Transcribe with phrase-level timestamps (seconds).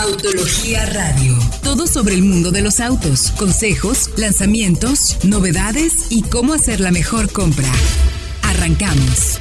[0.00, 1.34] Autología Radio.
[1.64, 7.32] Todo sobre el mundo de los autos, consejos, lanzamientos, novedades y cómo hacer la mejor
[7.32, 7.66] compra.
[8.44, 9.40] Arrancamos.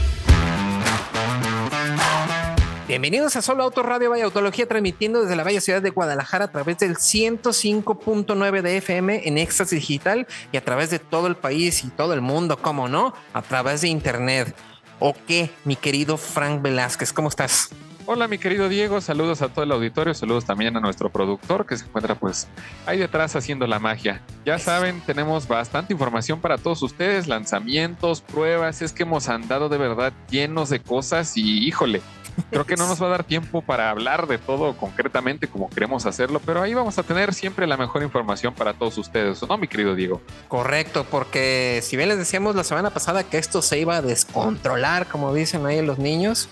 [2.87, 6.51] Bienvenidos a Solo Auto Radio Vaya Autología, transmitiendo desde la bella ciudad de Guadalajara a
[6.51, 11.83] través del 105.9 de FM en Éxtasis Digital y a través de todo el país
[11.83, 13.13] y todo el mundo, ¿cómo no?
[13.33, 14.55] A través de Internet.
[14.99, 17.13] ¿O qué, mi querido Frank Velázquez?
[17.13, 17.69] ¿Cómo estás?
[18.09, 21.75] Hola mi querido Diego, saludos a todo el auditorio, saludos también a nuestro productor que
[21.75, 22.47] se encuentra pues
[22.85, 24.21] ahí detrás haciendo la magia.
[24.45, 29.77] Ya saben, tenemos bastante información para todos ustedes, lanzamientos, pruebas, es que hemos andado de
[29.77, 32.01] verdad llenos de cosas y híjole,
[32.49, 36.05] Creo que no nos va a dar tiempo para hablar de todo concretamente como queremos
[36.05, 39.67] hacerlo, pero ahí vamos a tener siempre la mejor información para todos ustedes, ¿no, mi
[39.67, 40.21] querido Diego?
[40.47, 45.07] Correcto, porque si bien les decíamos la semana pasada que esto se iba a descontrolar,
[45.07, 46.49] como dicen ahí los niños,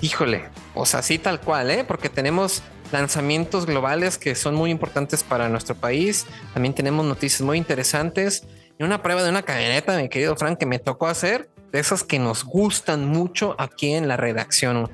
[0.00, 1.84] híjole, pues así tal cual, ¿eh?
[1.84, 2.62] Porque tenemos
[2.92, 8.46] lanzamientos globales que son muy importantes para nuestro país, también tenemos noticias muy interesantes
[8.78, 12.04] y una prueba de una camioneta, mi querido Frank, que me tocó hacer, de esas
[12.04, 14.90] que nos gustan mucho aquí en la redacción.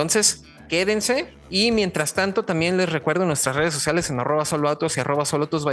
[0.00, 1.26] Entonces, quédense.
[1.50, 5.24] Y mientras tanto, también les recuerdo nuestras redes sociales en arroba soloautos y arroba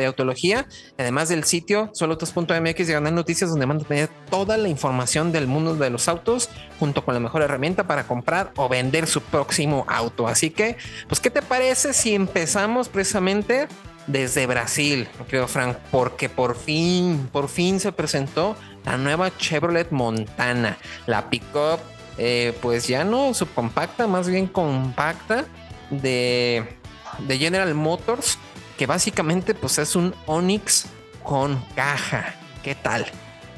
[0.05, 5.47] autología, además del sitio soloautos.mx ganar noticias donde van a tener toda la información del
[5.47, 9.85] mundo de los autos junto con la mejor herramienta para comprar o vender su próximo
[9.87, 10.27] auto.
[10.27, 10.75] Así que,
[11.07, 13.67] pues, ¿qué te parece si empezamos precisamente
[14.07, 15.77] desde Brasil, creo Frank?
[15.89, 21.79] Porque por fin, por fin se presentó la nueva Chevrolet Montana, la pickup
[22.17, 25.45] eh, pues ya no subcompacta, más bien compacta
[25.89, 26.77] de,
[27.19, 28.37] de General Motors,
[28.77, 30.87] que básicamente pues es un Onix
[31.23, 32.35] con caja.
[32.63, 33.05] ¿Qué tal?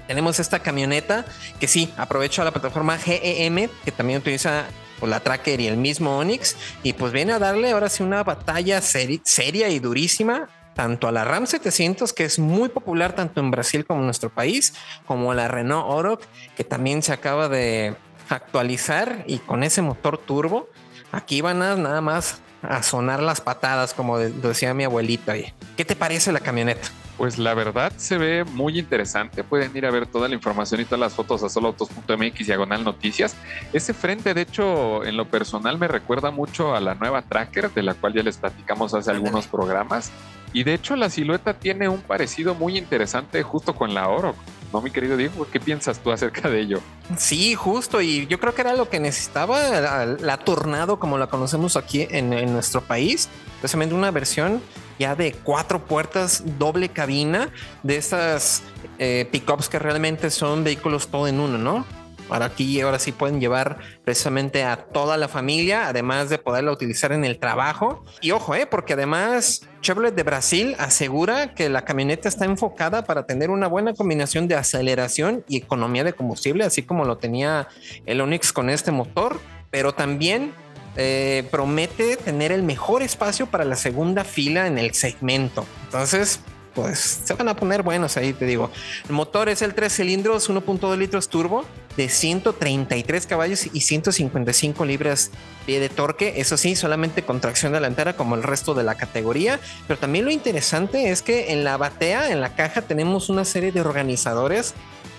[0.08, 1.26] Tenemos esta camioneta
[1.60, 4.66] que sí, aprovecho la plataforma GEM, que también utiliza
[5.00, 8.24] pues, la Tracker y el mismo Onix, y pues viene a darle ahora sí una
[8.24, 13.52] batalla seria y durísima tanto a la Ram 700, que es muy popular tanto en
[13.52, 14.74] Brasil como en nuestro país,
[15.06, 16.22] como a la Renault Oroch,
[16.56, 17.96] que también se acaba de,
[18.30, 20.70] actualizar y con ese motor turbo,
[21.12, 25.34] aquí van a nada más a sonar las patadas, como decía mi abuelita.
[25.78, 26.90] ¿Qué te parece la camioneta?
[27.18, 29.44] Pues la verdad se ve muy interesante.
[29.44, 33.36] Pueden ir a ver toda la información y todas las fotos a soloautos.mx diagonal noticias.
[33.74, 37.84] Ese frente, de hecho, en lo personal me recuerda mucho a la nueva Tracker, de
[37.84, 40.12] la cual ya les platicamos hace algunos programas.
[40.54, 44.36] Y de hecho la silueta tiene un parecido muy interesante justo con la Oro.
[44.72, 45.48] ¿No, mi querido Diego?
[45.52, 46.80] ¿Qué piensas tú acerca de ello?
[47.18, 48.02] Sí, justo.
[48.02, 52.30] Y yo creo que era lo que necesitaba la, Tornado, como la conocemos aquí en,
[52.54, 53.30] nuestro país.
[53.60, 54.62] Precisamente una versión
[55.00, 57.50] ya de cuatro puertas, doble cabina,
[57.82, 58.62] de estas
[59.00, 61.86] eh, pickups que realmente son vehículos todo en uno, ¿no?
[62.30, 67.12] Ahora aquí ahora sí pueden llevar precisamente a toda la familia, además de poderla utilizar
[67.12, 68.04] en el trabajo.
[68.22, 73.26] Y ojo, eh, porque además Chevrolet de Brasil asegura que la camioneta está enfocada para
[73.26, 77.68] tener una buena combinación de aceleración y economía de combustible, así como lo tenía
[78.06, 79.40] el Onix con este motor,
[79.72, 80.54] pero también
[80.96, 85.66] eh, promete tener el mejor espacio para la segunda fila en el segmento.
[85.86, 86.42] Entonces,
[86.74, 88.72] pues se van a poner buenos ahí, te digo.
[89.08, 91.66] El motor es el 3 cilindros, 1.2 litros turbo
[92.00, 95.32] de 133 caballos y 155 libras
[95.66, 96.36] pie de torque.
[96.38, 99.60] Eso sí, solamente con tracción delantera como el resto de la categoría.
[99.86, 103.74] Pero también lo interesante es que en la batea, en la caja, tenemos una serie
[103.74, 104.76] de organizadores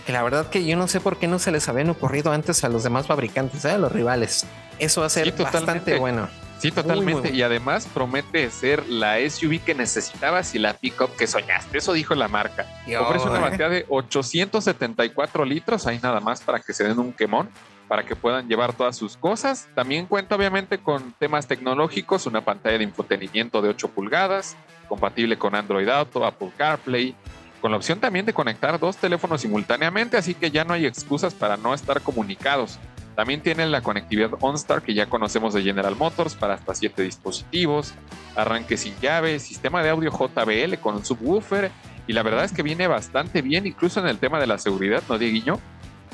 [0.06, 2.64] que la verdad que yo no sé por qué no se les habían ocurrido antes
[2.64, 3.72] a los demás fabricantes, ¿eh?
[3.72, 4.46] a los rivales.
[4.78, 6.30] Eso va a ser bastante bueno.
[6.60, 7.30] Sí, totalmente.
[7.30, 11.78] y además promete ser la SUV que necesitabas y la pickup que soñaste.
[11.78, 12.66] Eso dijo la marca.
[13.00, 17.48] Ofrece una batería de 874 litros, ahí nada más para que se den un quemón,
[17.88, 19.68] para que puedan llevar todas sus cosas.
[19.74, 24.56] También cuenta obviamente con temas tecnológicos, una pantalla de infotenimiento de 8 pulgadas,
[24.88, 27.14] compatible con Android Auto, Apple CarPlay,
[27.60, 31.34] con la opción también de conectar dos teléfonos simultáneamente, así que ya no hay excusas
[31.34, 32.78] para no estar comunicados.
[33.20, 37.92] También tiene la conectividad OnStar que ya conocemos de General Motors para hasta 7 dispositivos,
[38.34, 41.70] arranque sin llave, sistema de audio JBL con un subwoofer
[42.06, 45.02] y la verdad es que viene bastante bien incluso en el tema de la seguridad,
[45.06, 45.60] ¿no, Dieguiño?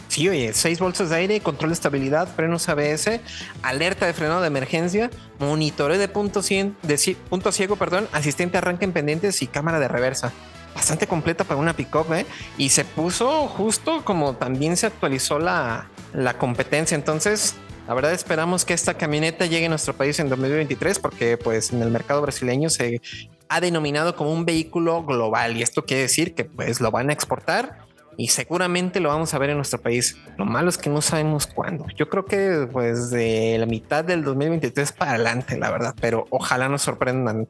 [0.09, 3.21] Sí, oye, 6 bolsas de aire, control de estabilidad, frenos ABS,
[3.63, 5.09] alerta de frenado de emergencia,
[5.39, 10.33] monitoreo de punto, de punto ciego, perdón, asistente arranque en pendientes y cámara de reversa
[10.75, 12.27] bastante completa para una pickup, ¿eh?
[12.59, 16.95] Y se puso justo como también se actualizó la, la competencia.
[16.95, 17.55] Entonces,
[17.87, 21.83] la verdad esperamos que esta camioneta llegue a nuestro país en 2023 porque pues en
[21.83, 23.01] el mercado brasileño se
[23.49, 27.13] ha denominado como un vehículo global y esto quiere decir que pues lo van a
[27.13, 27.87] exportar
[28.17, 30.17] y seguramente lo vamos a ver en nuestro país.
[30.37, 31.87] Lo malo es que no sabemos cuándo.
[31.97, 36.69] Yo creo que pues de la mitad del 2023 para adelante, la verdad, pero ojalá
[36.69, 37.47] nos sorprendan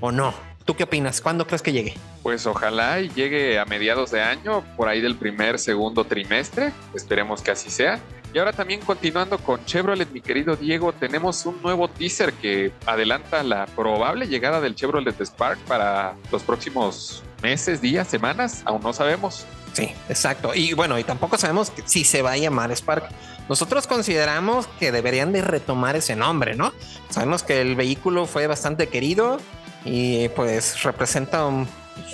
[0.00, 0.32] o no.
[0.64, 1.20] ¿Tú qué opinas?
[1.20, 1.94] ¿Cuándo crees que llegue?
[2.22, 6.72] Pues ojalá y llegue a mediados de año, por ahí del primer, segundo trimestre.
[6.94, 8.00] Esperemos que así sea.
[8.32, 13.42] Y ahora también continuando con Chevrolet, mi querido Diego, tenemos un nuevo teaser que adelanta
[13.42, 19.46] la probable llegada del Chevrolet Spark para los próximos meses, días, semanas, aún no sabemos.
[19.74, 20.54] Sí, exacto.
[20.54, 23.08] Y bueno, y tampoco sabemos si se va a llamar Spark.
[23.48, 26.72] Nosotros consideramos que deberían de retomar ese nombre, ¿no?
[27.10, 29.38] Sabemos que el vehículo fue bastante querido
[29.84, 31.68] y pues representa un,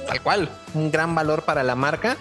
[0.06, 2.16] tal cual un gran valor para la marca.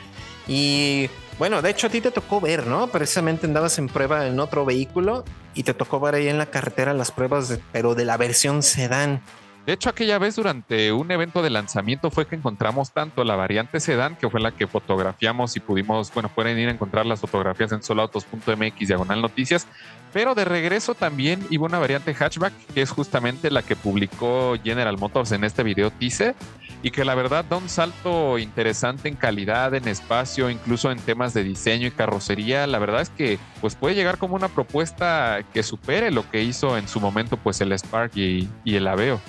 [0.47, 2.87] Y bueno, de hecho a ti te tocó ver, ¿no?
[2.87, 5.23] Precisamente andabas en prueba en otro vehículo
[5.53, 9.21] y te tocó ver ahí en la carretera las pruebas, pero de la versión sedán.
[9.65, 13.79] De hecho, aquella vez durante un evento de lanzamiento fue que encontramos tanto la variante
[13.79, 17.71] sedán, que fue la que fotografiamos y pudimos, bueno, pueden ir a encontrar las fotografías
[17.71, 19.67] en solautos.mx diagonal noticias,
[20.13, 24.97] pero de regreso también iba una variante hatchback, que es justamente la que publicó General
[24.97, 26.35] Motors en este video teaser,
[26.81, 31.33] y que la verdad da un salto interesante en calidad, en espacio, incluso en temas
[31.33, 32.67] de diseño y carrocería.
[32.67, 36.77] La verdad es que pues puede llegar como una propuesta que supere lo que hizo
[36.77, 39.19] en su momento pues el Spark y, y el Aveo.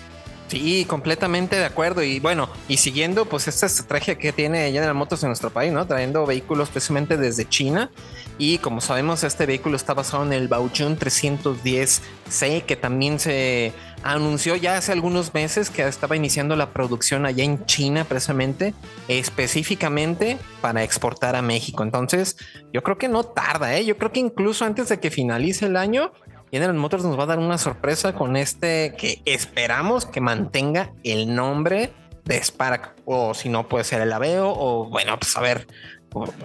[0.51, 2.03] Sí, completamente de acuerdo.
[2.03, 5.87] Y bueno, y siguiendo pues esta estrategia que tiene General Motors en nuestro país, ¿no?
[5.87, 7.93] Trayendo vehículos precisamente desde China.
[8.37, 14.57] Y como sabemos, este vehículo está basado en el Baojun 310C, que también se anunció
[14.57, 18.75] ya hace algunos meses que estaba iniciando la producción allá en China precisamente,
[19.07, 21.85] específicamente para exportar a México.
[21.85, 22.37] Entonces,
[22.73, 23.85] yo creo que no tarda, ¿eh?
[23.85, 26.11] Yo creo que incluso antes de que finalice el año,
[26.51, 31.35] General Motors nos va a dar una sorpresa con este que esperamos que mantenga el
[31.35, 31.93] nombre
[32.25, 35.67] de Spark o si no puede ser el Aveo o bueno, pues a ver,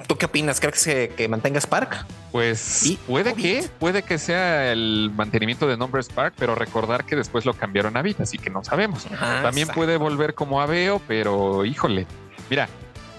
[0.08, 0.60] ¿Tú qué opinas?
[0.60, 2.06] ¿Crees que, que mantenga Spark?
[2.32, 7.46] Pues puede que, puede que sea el mantenimiento de nombre Spark, pero recordar que después
[7.46, 9.08] lo cambiaron a Vita, así que no sabemos.
[9.42, 12.06] También puede volver como Aveo, pero híjole.
[12.50, 12.70] Mira,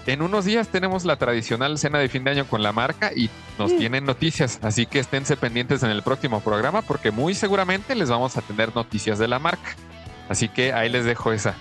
[0.07, 3.29] en unos días tenemos la tradicional cena de fin de año con la marca y
[3.59, 8.09] nos tienen noticias, así que esténse pendientes en el próximo programa porque muy seguramente les
[8.09, 9.75] vamos a tener noticias de la marca.
[10.29, 11.55] Así que ahí les dejo esa.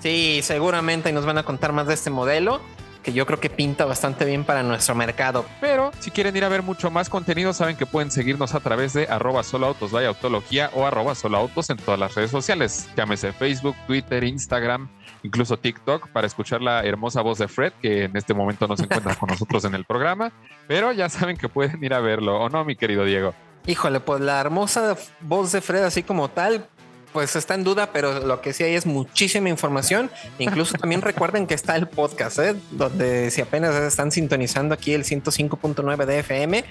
[0.00, 2.60] Sí, seguramente nos van a contar más de este modelo
[3.04, 5.44] que yo creo que pinta bastante bien para nuestro mercado.
[5.60, 8.94] Pero si quieren ir a ver mucho más contenido, saben que pueden seguirnos a través
[8.94, 12.88] de arroba solo autos vaya autología o arroba solo autos en todas las redes sociales.
[12.96, 14.88] Llámese Facebook, Twitter, Instagram,
[15.24, 18.84] incluso TikTok para escuchar la hermosa voz de Fred, que en este momento no se
[18.84, 20.32] encuentra con nosotros en el programa.
[20.68, 23.34] Pero ya saben que pueden ir a verlo, ¿o no, mi querido Diego?
[23.66, 26.68] Híjole, pues la hermosa voz de Fred, así como tal,
[27.14, 30.10] pues está en duda, pero lo que sí hay es muchísima información.
[30.38, 32.56] Incluso también recuerden que está el podcast, ¿eh?
[32.72, 36.64] donde si apenas están sintonizando aquí el 105.9 de FM,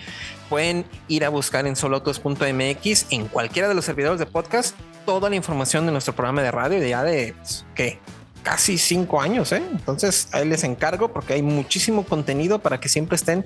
[0.50, 4.76] pueden ir a buscar en solotos.mx en cualquiera de los servidores de podcast
[5.06, 8.00] toda la información de nuestro programa de radio ya de pues, qué
[8.44, 9.64] casi cinco años, ¿eh?
[9.72, 13.46] Entonces ahí les encargo porque hay muchísimo contenido para que siempre estén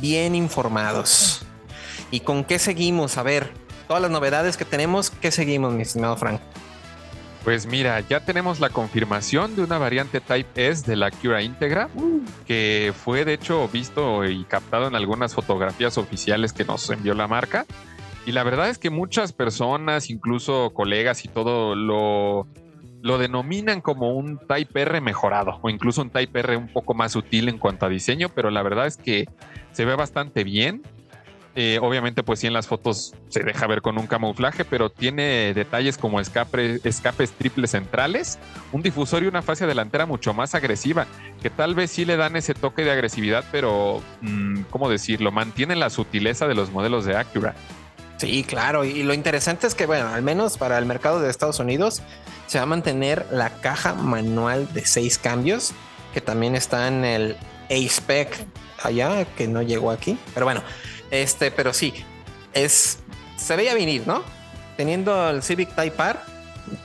[0.00, 1.46] bien informados.
[2.10, 3.16] ¿Y con qué seguimos?
[3.16, 3.50] A ver,
[3.88, 6.40] todas las novedades que tenemos, ¿qué seguimos, mi estimado Frank?
[7.44, 11.90] Pues mira, ya tenemos la confirmación de una variante Type S de la Cura Integra,
[12.46, 17.28] que fue de hecho visto y captado en algunas fotografías oficiales que nos envió la
[17.28, 17.66] marca.
[18.24, 22.46] Y la verdad es que muchas personas, incluso colegas y todo, lo,
[23.04, 27.12] lo denominan como un Type R mejorado o incluso un Type R un poco más
[27.12, 29.26] sutil en cuanto a diseño, pero la verdad es que
[29.72, 30.80] se ve bastante bien.
[31.54, 35.52] Eh, obviamente, pues sí, en las fotos se deja ver con un camuflaje, pero tiene
[35.52, 38.38] detalles como escape, escapes triples centrales,
[38.72, 41.06] un difusor y una fase delantera mucho más agresiva,
[41.42, 45.30] que tal vez sí le dan ese toque de agresividad, pero, mm, ¿cómo decirlo?
[45.30, 47.54] Mantienen la sutileza de los modelos de Acura.
[48.16, 48.84] Sí, claro.
[48.84, 52.02] Y lo interesante es que, bueno, al menos para el mercado de Estados Unidos,
[52.46, 55.72] se va a mantener la caja manual de seis cambios,
[56.12, 57.36] que también está en el
[57.70, 58.46] A-Spec
[58.82, 60.18] allá, que no llegó aquí.
[60.32, 60.62] Pero bueno,
[61.10, 61.92] este, pero sí,
[62.52, 62.98] es,
[63.36, 64.22] se veía venir, ¿no?
[64.76, 66.18] Teniendo el Civic Type R,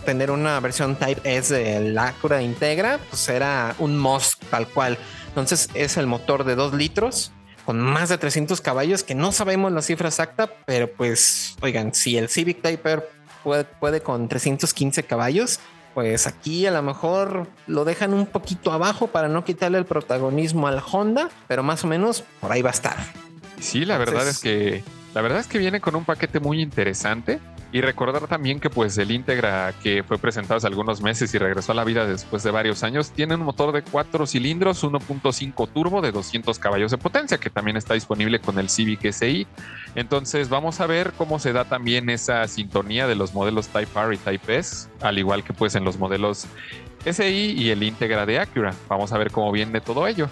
[0.05, 4.97] tener una versión Type S del Acura Integra, pues era un must tal cual.
[5.27, 7.31] Entonces es el motor de 2 litros
[7.69, 12.17] con más de 300 caballos, que no sabemos la cifra exacta, pero pues, oigan, si
[12.17, 13.03] el Civic Type
[13.43, 15.59] puede, puede con 315 caballos,
[15.93, 20.67] pues aquí a lo mejor lo dejan un poquito abajo para no quitarle el protagonismo
[20.67, 22.97] al Honda, pero más o menos por ahí va a estar.
[23.59, 24.83] Sí, la verdad es que
[25.13, 27.39] la verdad es que viene con un paquete muy interesante.
[27.71, 31.71] Y recordar también que pues el Integra que fue presentado hace algunos meses y regresó
[31.71, 36.01] a la vida después de varios años, tiene un motor de cuatro cilindros, 1.5 turbo
[36.01, 39.45] de 200 caballos de potencia, que también está disponible con el Civic SI.
[39.93, 44.15] Entonces vamos a ver cómo se da también esa sintonía de los modelos Type R
[44.15, 46.47] y Type S, al igual que pues en los modelos
[47.05, 48.73] SI y el Integra de Acura.
[48.87, 50.27] Vamos a ver cómo viene todo ello.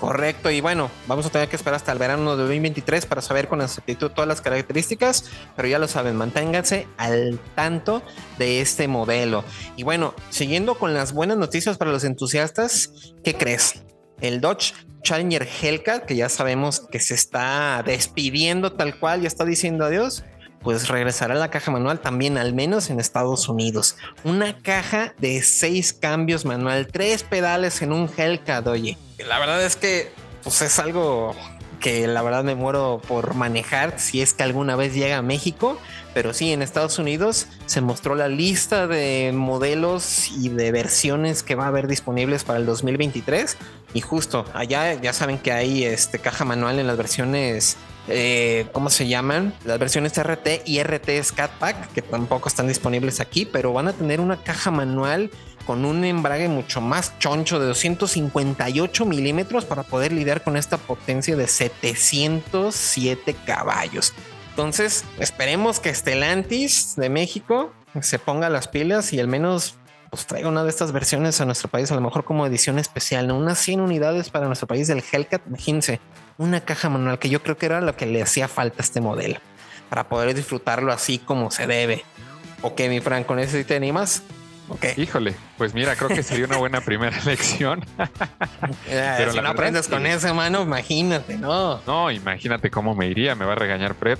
[0.00, 3.48] Correcto, y bueno, vamos a tener que esperar hasta el verano de 2023 para saber
[3.48, 8.02] con exactitud todas las características, pero ya lo saben, manténganse al tanto
[8.38, 9.42] de este modelo.
[9.74, 13.84] Y bueno, siguiendo con las buenas noticias para los entusiastas, ¿qué crees?
[14.20, 19.44] El Dodge Challenger Hellcat, que ya sabemos que se está despidiendo tal cual, ya está
[19.44, 20.24] diciendo adiós
[20.66, 23.96] pues regresará la caja manual también al menos en Estados Unidos.
[24.24, 28.98] Una caja de seis cambios manual, tres pedales en un Hellcat, oye.
[29.18, 31.34] La verdad es que pues es algo
[31.80, 35.78] que la verdad me muero por manejar si es que alguna vez llega a México,
[36.14, 41.54] pero sí, en Estados Unidos se mostró la lista de modelos y de versiones que
[41.54, 43.56] va a haber disponibles para el 2023
[43.94, 47.76] y justo allá ya saben que hay este caja manual en las versiones
[48.08, 49.52] eh, ¿cómo se llaman?
[49.64, 53.92] Las versiones RT y RT Scat Pack, que tampoco están disponibles aquí, pero van a
[53.92, 55.30] tener una caja manual
[55.66, 61.36] con un embrague mucho más choncho de 258 milímetros para poder lidiar con esta potencia
[61.36, 64.14] de 707 caballos.
[64.50, 69.74] Entonces, esperemos que Stellantis de México se ponga las pilas y al menos
[70.10, 73.30] pues traiga una de estas versiones a nuestro país, a lo mejor como edición especial,
[73.32, 76.00] unas 100 unidades para nuestro país del Hellcat, imagínense,
[76.38, 79.00] una caja manual que yo creo que era lo que le hacía falta a este
[79.00, 79.40] modelo
[79.88, 82.04] para poder disfrutarlo así como se debe.
[82.62, 84.22] Ok, mi eso sí te animas.
[84.68, 84.94] Okay.
[84.96, 87.84] Híjole, pues mira, creo que sería una buena primera lección.
[88.88, 91.80] Pero si no aprendes con eso, mano, imagínate, ¿no?
[91.86, 94.18] No, imagínate cómo me iría, me va a regañar Fred.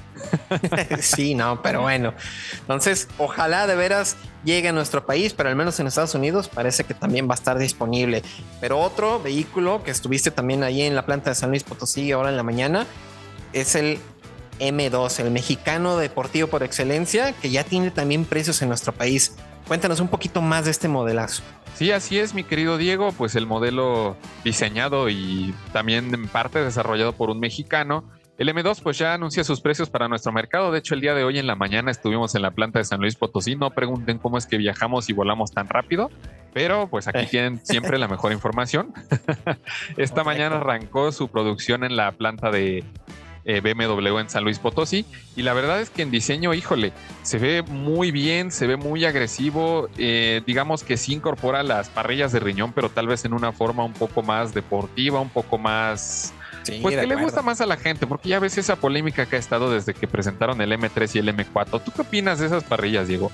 [1.00, 2.14] sí, no, pero bueno.
[2.60, 6.84] Entonces, ojalá de veras llegue a nuestro país, pero al menos en Estados Unidos parece
[6.84, 8.22] que también va a estar disponible.
[8.60, 12.28] Pero otro vehículo que estuviste también ahí en la planta de San Luis Potosí ahora
[12.28, 12.86] en la mañana
[13.52, 13.98] es el
[14.60, 19.36] M2, el mexicano deportivo por excelencia, que ya tiene también precios en nuestro país.
[19.66, 21.42] Cuéntanos un poquito más de este modelazo.
[21.74, 23.12] Sí, así es, mi querido Diego.
[23.12, 28.04] Pues el modelo diseñado y también en parte desarrollado por un mexicano.
[28.38, 30.70] El M2 pues ya anuncia sus precios para nuestro mercado.
[30.70, 33.00] De hecho, el día de hoy en la mañana estuvimos en la planta de San
[33.00, 33.56] Luis Potosí.
[33.56, 36.10] No pregunten cómo es que viajamos y volamos tan rápido,
[36.52, 38.92] pero pues aquí tienen siempre la mejor información.
[39.96, 42.84] Esta mañana arrancó su producción en la planta de
[43.46, 45.06] eh, BMW en San Luis Potosí.
[45.36, 49.04] Y la verdad es que en diseño, híjole, se ve muy bien, se ve muy
[49.04, 49.88] agresivo.
[49.96, 53.84] Eh, digamos que sí incorpora las parrillas de riñón, pero tal vez en una forma
[53.84, 56.34] un poco más deportiva, un poco más...
[56.82, 59.38] pues que le gusta más a la gente, porque ya ves esa polémica que ha
[59.38, 61.82] estado desde que presentaron el M3 y el M4.
[61.84, 63.30] ¿Tú qué opinas de esas parrillas, Diego?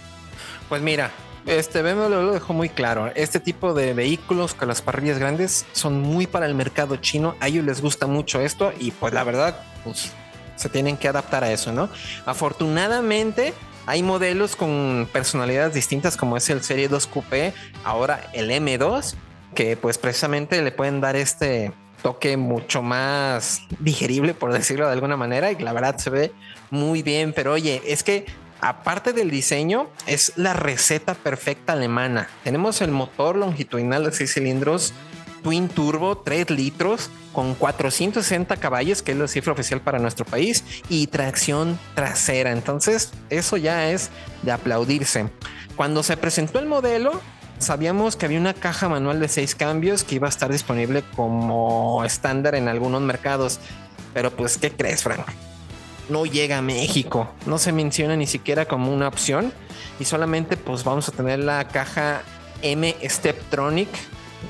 [0.68, 1.10] Pues mira,
[1.46, 3.10] este BMW lo dejó muy claro.
[3.14, 7.34] Este tipo de vehículos con las parrillas grandes son muy para el mercado chino.
[7.40, 10.12] A ellos les gusta mucho esto y pues la verdad, pues
[10.56, 11.88] se tienen que adaptar a eso, ¿no?
[12.26, 13.52] Afortunadamente
[13.86, 17.52] hay modelos con personalidades distintas como es el Serie 2 Coupé,
[17.84, 19.14] ahora el M2,
[19.54, 21.72] que pues precisamente le pueden dar este
[22.02, 26.32] toque mucho más digerible, por decirlo de alguna manera, y la verdad se ve
[26.70, 28.26] muy bien, pero oye, es que
[28.62, 32.28] aparte del diseño, es la receta perfecta alemana.
[32.44, 34.94] Tenemos el motor longitudinal de 6 cilindros
[35.42, 40.64] Twin Turbo 3 litros con 460 caballos, que es la cifra oficial para nuestro país,
[40.88, 42.52] y tracción trasera.
[42.52, 44.10] Entonces, eso ya es
[44.42, 45.28] de aplaudirse.
[45.74, 47.20] Cuando se presentó el modelo,
[47.58, 52.04] sabíamos que había una caja manual de 6 cambios que iba a estar disponible como
[52.04, 53.58] estándar en algunos mercados.
[54.14, 55.26] Pero pues, ¿qué crees, Frank?
[56.08, 57.30] No llega a México.
[57.46, 59.52] No se menciona ni siquiera como una opción.
[59.98, 62.22] Y solamente pues vamos a tener la caja
[62.62, 63.88] M Steptronic.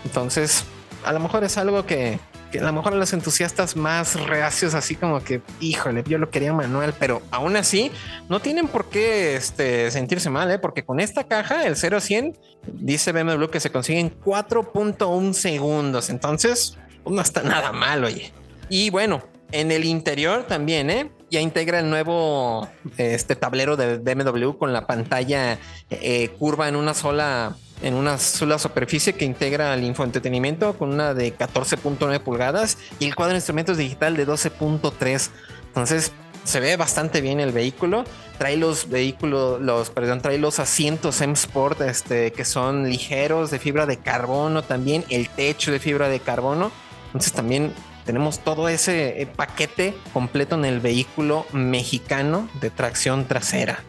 [0.05, 0.65] Entonces,
[1.05, 2.19] a lo mejor es algo que,
[2.59, 6.53] a lo mejor a los entusiastas más reacios, así como que, híjole, yo lo quería
[6.53, 7.91] manual, pero aún así
[8.29, 10.59] no tienen por qué este, sentirse mal, ¿eh?
[10.59, 15.33] porque con esta caja, el 0 a 100, dice BMW que se consigue en 4.1
[15.33, 16.11] segundos.
[16.11, 18.33] Entonces, pues, no está nada mal, oye.
[18.69, 21.11] Y bueno, en el interior también, ¿eh?
[21.33, 25.59] Ya integra el nuevo este tablero de BMW con la pantalla
[25.89, 31.15] eh, curva en una sola en una sola superficie que integra el infoentretenimiento con una
[31.15, 35.31] de 14.9 pulgadas y el cuadro de instrumentos digital de 12.3.
[35.69, 36.13] Entonces
[36.45, 38.05] se ve bastante bien el vehículo.
[38.37, 43.59] Trae los vehículos, los, perdón, trae los asientos M Sport este, que son ligeros de
[43.59, 46.71] fibra de carbono también, el techo de fibra de carbono.
[47.07, 47.73] Entonces también
[48.05, 53.81] tenemos todo ese eh, paquete completo en el vehículo mexicano de tracción trasera.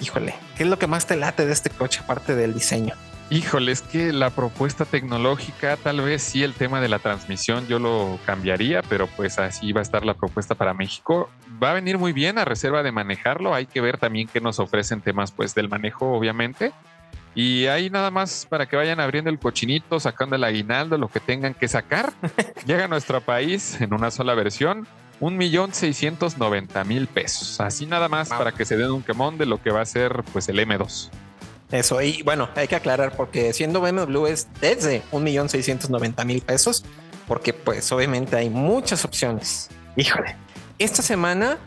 [0.00, 2.94] híjole, ¿qué es lo que más te late de este coche aparte del diseño?
[3.30, 7.78] Híjole, es que la propuesta tecnológica, tal vez sí el tema de la transmisión yo
[7.78, 11.28] lo cambiaría, pero pues así va a estar la propuesta para México.
[11.62, 13.54] Va a venir muy bien a reserva de manejarlo.
[13.54, 16.72] Hay que ver también qué nos ofrecen temas pues del manejo, obviamente.
[17.40, 21.20] Y ahí nada más para que vayan abriendo el cochinito, sacando el aguinaldo, lo que
[21.20, 22.12] tengan que sacar.
[22.66, 24.88] Llega a nuestro país en una sola versión,
[25.20, 27.60] un millón seiscientos noventa mil pesos.
[27.60, 30.24] Así nada más para que se den un quemón de lo que va a ser
[30.32, 31.10] pues el M2.
[31.70, 36.24] Eso, y bueno, hay que aclarar porque siendo BMW es desde un millón seiscientos noventa
[36.24, 36.84] mil pesos,
[37.28, 39.70] porque pues obviamente hay muchas opciones.
[39.94, 40.34] Híjole,
[40.80, 41.58] esta semana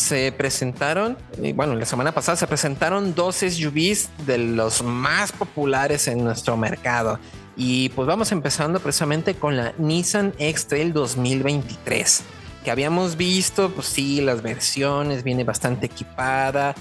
[0.00, 1.16] se presentaron,
[1.54, 7.18] bueno, la semana pasada se presentaron dos SUVs de los más populares en nuestro mercado.
[7.56, 12.22] Y pues vamos empezando precisamente con la Nissan X-Trail 2023,
[12.64, 16.74] que habíamos visto, pues sí, las versiones, viene bastante equipada,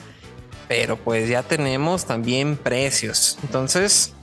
[0.68, 3.38] pero pues ya tenemos también precios.
[3.44, 4.14] Entonces,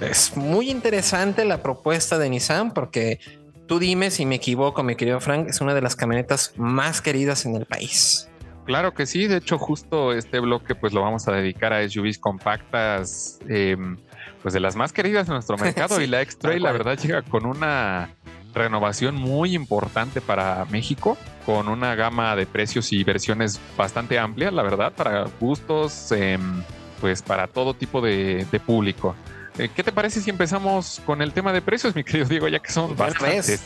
[0.00, 3.20] es muy interesante la propuesta de Nissan porque
[3.66, 7.44] tú dime si me equivoco, mi querido Frank, es una de las camionetas más queridas
[7.44, 8.29] en el país.
[8.70, 12.20] Claro que sí, de hecho justo este bloque pues lo vamos a dedicar a SUVs
[12.20, 13.96] compactas, em,
[14.42, 17.46] pues de las más queridas en nuestro mercado y la X-Trail la verdad llega con
[17.46, 18.10] una
[18.54, 24.62] renovación muy importante para México, con una gama de precios y versiones bastante amplia, la
[24.62, 26.62] verdad, para gustos, em,
[27.00, 29.16] pues para todo tipo de, público.
[29.58, 32.60] Eh, ¿Qué te parece si empezamos con el tema de precios, mi querido Diego, ya
[32.60, 33.64] que son bastantes?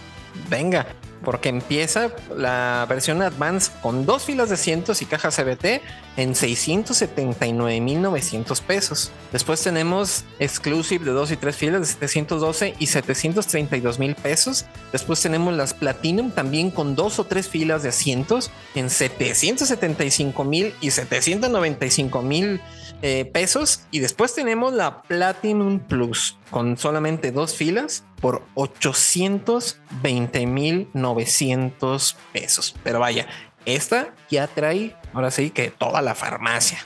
[0.48, 0.86] Venga,
[1.24, 5.82] porque empieza la versión Advance con dos filas de asientos y caja CBT
[6.16, 9.10] en 679.900 pesos.
[9.32, 14.66] Después tenemos Exclusive de dos y tres filas de 712 y 732 mil pesos.
[14.92, 20.74] Después tenemos las Platinum también con dos o tres filas de asientos en 775 mil
[20.80, 22.60] y 795 mil
[23.02, 23.82] eh, pesos.
[23.90, 32.74] Y después tenemos la Platinum Plus con solamente dos filas por 820 mil 900 pesos.
[32.82, 33.26] Pero vaya,
[33.66, 36.78] esta ya trae ahora sí que toda la farmacia.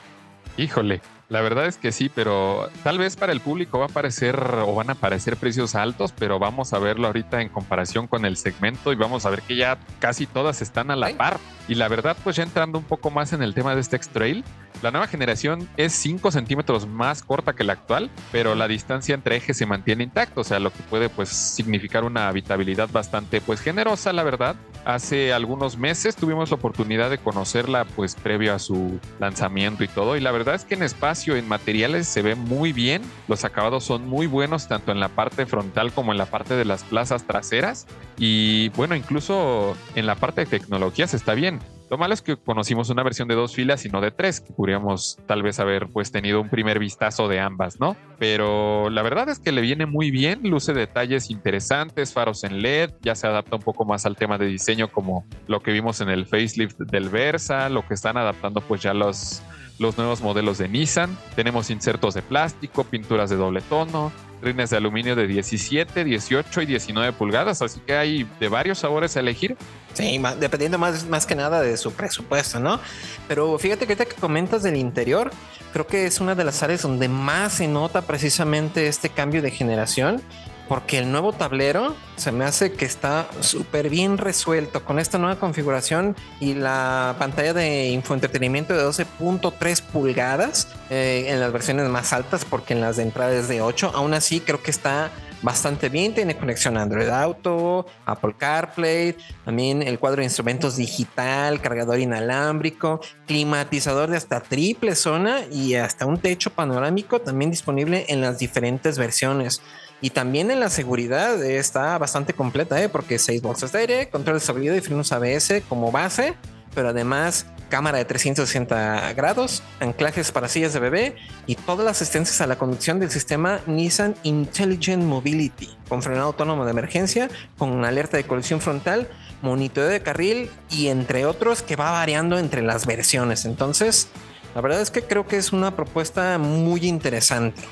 [0.56, 4.36] Híjole, la verdad es que sí, pero tal vez para el público va a parecer
[4.36, 8.36] o van a parecer precios altos, pero vamos a verlo ahorita en comparación con el
[8.36, 11.38] segmento y vamos a ver que ya casi todas están a la par.
[11.68, 14.42] Y la verdad, pues ya entrando un poco más en el tema de este X-Trail,
[14.80, 19.36] la nueva generación es 5 centímetros más corta que la actual, pero la distancia entre
[19.36, 23.60] ejes se mantiene intacta, o sea, lo que puede pues significar una habitabilidad bastante pues
[23.60, 24.56] generosa, la verdad.
[24.84, 30.16] Hace algunos meses tuvimos la oportunidad de conocerla pues previo a su lanzamiento y todo,
[30.16, 30.84] y la verdad es que en
[31.18, 35.08] espacio, en materiales se ve muy bien, los acabados son muy buenos tanto en la
[35.08, 37.86] parte frontal como en la parte de las plazas traseras,
[38.18, 41.58] y bueno, incluso en la parte de tecnologías está bien.
[41.90, 44.52] Lo malo es que conocimos una versión de dos filas y no de tres, que
[44.52, 47.96] podríamos tal vez haber pues tenido un primer vistazo de ambas, ¿no?
[48.18, 52.90] Pero la verdad es que le viene muy bien, luce detalles interesantes, faros en LED,
[53.00, 56.10] ya se adapta un poco más al tema de diseño como lo que vimos en
[56.10, 59.42] el facelift del Versa, lo que están adaptando pues ya los
[59.78, 61.16] los nuevos modelos de Nissan.
[61.34, 64.12] Tenemos insertos de plástico, pinturas de doble tono,
[64.42, 69.16] rines de aluminio de 17, 18 y 19 pulgadas, así que hay de varios sabores
[69.16, 69.56] a elegir.
[69.94, 72.80] Sí, dependiendo más, más que nada de su presupuesto, ¿no?
[73.26, 75.30] Pero fíjate que ahorita que comentas del interior,
[75.72, 79.50] creo que es una de las áreas donde más se nota precisamente este cambio de
[79.50, 80.22] generación
[80.68, 85.36] porque el nuevo tablero se me hace que está súper bien resuelto con esta nueva
[85.40, 92.44] configuración y la pantalla de infoentretenimiento de 12.3 pulgadas eh, en las versiones más altas,
[92.44, 93.92] porque en las de entrada es de 8.
[93.94, 95.10] Aún así, creo que está
[95.42, 96.14] bastante bien.
[96.14, 104.10] Tiene conexión Android Auto, Apple CarPlay, también el cuadro de instrumentos digital, cargador inalámbrico, climatizador
[104.10, 109.62] de hasta triple zona y hasta un techo panorámico también disponible en las diferentes versiones.
[110.00, 112.88] Y también en la seguridad está bastante completa, ¿eh?
[112.88, 116.34] porque seis bolsas de aire, control de estabilidad y frenos ABS como base,
[116.74, 122.40] pero además cámara de 360 grados, anclajes para sillas de bebé y todas las asistencias
[122.40, 128.16] a la conducción del sistema Nissan Intelligent Mobility, con frenado autónomo de emergencia, con alerta
[128.16, 129.08] de colisión frontal,
[129.42, 133.44] monitoreo de carril y entre otros que va variando entre las versiones.
[133.44, 134.08] Entonces,
[134.54, 137.62] la verdad es que creo que es una propuesta muy interesante.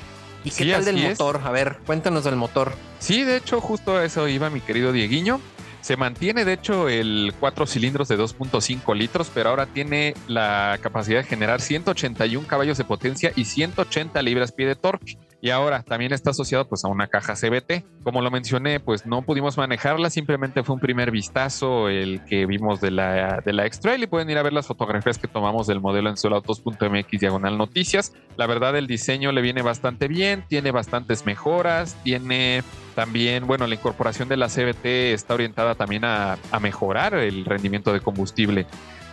[0.47, 1.41] ¿Y qué tal del motor?
[1.43, 2.73] A ver, cuéntanos del motor.
[2.99, 5.41] Sí, de hecho, justo a eso iba mi querido Dieguiño.
[5.81, 11.19] Se mantiene, de hecho, el 4 cilindros de 2.5 litros, pero ahora tiene la capacidad
[11.19, 15.17] de generar 181 caballos de potencia y 180 libras pie de torque.
[15.41, 17.85] Y ahora también está asociado pues a una caja CBT.
[18.03, 22.81] Como lo mencioné, pues no pudimos manejarla, simplemente fue un primer vistazo el que vimos
[22.81, 25.79] de la, de la X-Trail y pueden ir a ver las fotografías que tomamos del
[25.79, 28.13] modelo en solautos.mx diagonal noticias.
[28.35, 32.63] La verdad el diseño le viene bastante bien, tiene bastantes mejoras, tiene
[32.95, 37.93] también, bueno, la incorporación de la CBT está orientada también a, a mejorar el rendimiento
[37.93, 38.65] de combustible.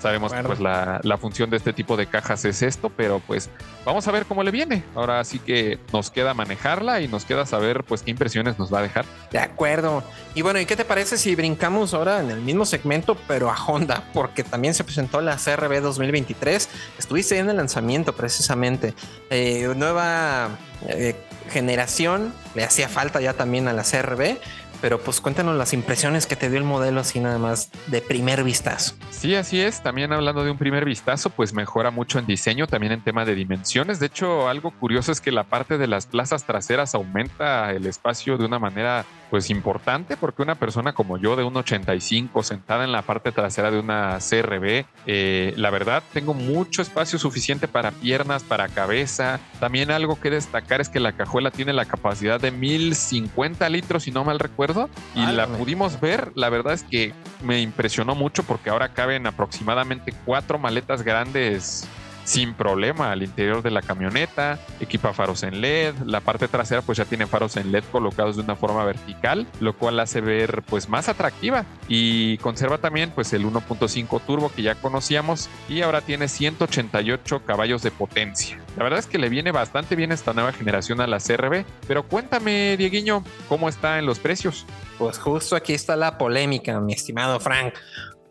[0.05, 3.49] Sabemos que pues la, función de este tipo de cajas es esto, pero pues
[3.87, 4.85] vamos a ver cómo le viene.
[4.95, 8.81] Ahora sí que nos queda manejarla y nos queda saber pues qué impresiones nos va
[8.81, 9.07] a dejar.
[9.31, 10.05] De acuerdo.
[10.35, 13.55] Y bueno, ¿y qué te parece si brincamos ahora en el mismo segmento, pero a
[13.55, 14.05] Honda?
[14.13, 16.69] Porque también se presentó la CRB 2023.
[16.99, 18.93] Estuviste en el lanzamiento precisamente.
[19.31, 20.51] Eh, nueva
[20.87, 21.17] eh,
[21.49, 24.37] generación, le hacía falta ya también a la CRB
[24.85, 28.45] pero pues cuéntanos las impresiones que te dio el modelo así nada más de primer
[28.45, 28.95] vistazo.
[29.09, 29.83] Sí, así es.
[29.83, 33.35] También hablando de un primer vistazo, pues mejora mucho en diseño, también en tema de
[33.35, 33.99] dimensiones.
[33.99, 38.37] De hecho, algo curioso es que la parte de las plazas traseras aumenta el espacio
[38.37, 42.93] de una manera pues importante porque una persona como yo de un 85 sentada en
[42.93, 48.45] la parte trasera de una CRB, eh, la verdad tengo mucho espacio suficiente para piernas,
[48.45, 49.41] para cabeza.
[49.59, 54.13] También algo que destacar es que la cajuela tiene la capacidad de 1050 litros, si
[54.13, 56.31] no mal recuerdo, y la pudimos ver.
[56.37, 61.89] La verdad es que me impresionó mucho porque ahora caben aproximadamente cuatro maletas grandes
[62.25, 66.99] sin problema al interior de la camioneta, equipa faros en LED, la parte trasera pues
[66.99, 70.89] ya tiene faros en LED colocados de una forma vertical, lo cual hace ver pues
[70.89, 76.29] más atractiva y conserva también pues el 1.5 turbo que ya conocíamos y ahora tiene
[76.29, 78.59] 188 caballos de potencia.
[78.77, 82.05] La verdad es que le viene bastante bien esta nueva generación a la CRB, pero
[82.05, 84.67] cuéntame Dieguiño, ¿cómo está en los precios?
[84.99, 87.75] Pues justo aquí está la polémica, mi estimado Frank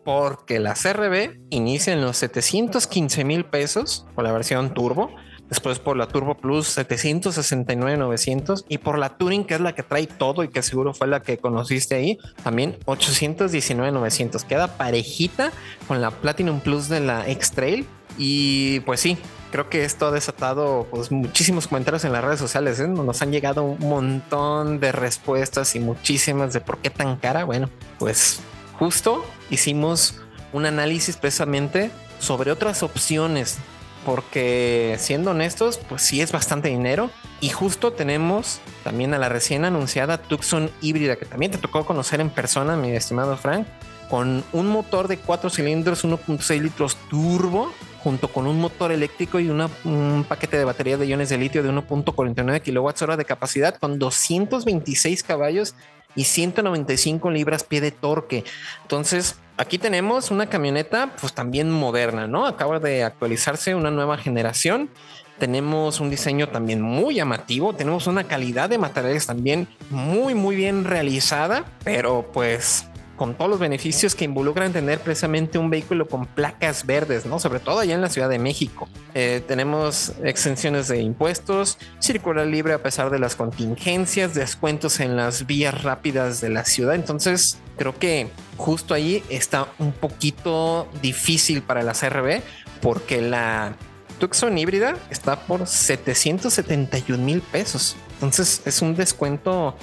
[0.04, 5.10] porque la CRB inicia en los 715 mil pesos por la versión Turbo.
[5.48, 10.06] Después por la Turbo Plus 769,900 y por la Touring, que es la que trae
[10.06, 14.42] todo y que seguro fue la que conociste ahí, también 819,900.
[14.44, 15.52] Queda parejita
[15.86, 17.86] con la Platinum Plus de la X-Trail.
[18.16, 19.18] Y pues sí,
[19.52, 22.80] creo que esto ha desatado pues, muchísimos comentarios en las redes sociales.
[22.80, 22.88] ¿eh?
[22.88, 27.44] Nos han llegado un montón de respuestas y muchísimas de por qué tan cara.
[27.44, 28.40] Bueno, pues
[28.78, 30.16] justo hicimos
[30.52, 33.58] un análisis precisamente sobre otras opciones,
[34.04, 37.10] porque siendo honestos, pues sí es bastante dinero.
[37.40, 42.20] Y justo tenemos también a la recién anunciada Tucson híbrida, que también te tocó conocer
[42.20, 43.66] en persona, mi estimado Frank,
[44.08, 49.48] con un motor de 4 cilindros, 1.6 litros turbo, junto con un motor eléctrico y
[49.48, 55.22] un paquete de batería de iones de litio de 1.49 kWh de capacidad con 226
[55.22, 55.74] caballos
[56.14, 58.44] y 195 libras pie de torque.
[58.82, 62.46] Entonces, aquí tenemos una camioneta pues también moderna, ¿no?
[62.46, 64.90] Acaba de actualizarse una nueva generación.
[65.38, 70.84] Tenemos un diseño también muy llamativo, tenemos una calidad de materiales también muy muy bien
[70.84, 76.86] realizada, pero pues con todos los beneficios que involucran tener precisamente un vehículo con placas
[76.86, 77.38] verdes, ¿no?
[77.38, 78.88] Sobre todo allá en la Ciudad de México.
[79.14, 85.46] Eh, tenemos exenciones de impuestos, circular libre a pesar de las contingencias, descuentos en las
[85.46, 86.94] vías rápidas de la ciudad.
[86.94, 92.42] Entonces, creo que justo ahí está un poquito difícil para la CRB
[92.80, 93.76] porque la
[94.18, 97.96] Tucson híbrida está por 771 mil pesos.
[98.14, 99.76] Entonces es un descuento